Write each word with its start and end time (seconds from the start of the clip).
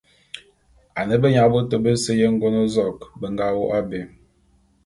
Ane 0.99 1.15
benyabôtô 1.21 1.77
bese 1.83 2.11
y'Engôn-zok 2.19 2.99
be 3.19 3.25
nga 3.33 3.47
wôk 3.55 3.71
abé. 3.79 3.99